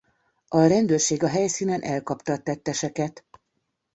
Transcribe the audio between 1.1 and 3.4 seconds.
a helyszínen elkapta a tetteseket.